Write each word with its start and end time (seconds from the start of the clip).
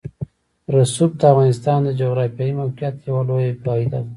رسوب 0.75 1.11
د 1.19 1.21
افغانستان 1.33 1.79
د 1.83 1.89
جغرافیایي 2.01 2.53
موقیعت 2.59 2.95
یوه 3.07 3.21
لویه 3.29 3.53
پایله 3.63 3.91
ده. 4.01 4.01